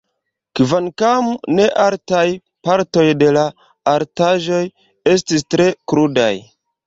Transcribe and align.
Kvankam 0.59 1.27
ne 1.57 1.67
altaj, 1.83 2.23
partoj 2.69 3.05
de 3.23 3.29
la 3.37 3.43
altaĵoj 3.93 4.63
estis 5.15 5.49
tre 5.55 5.69
krudaj. 5.93 6.33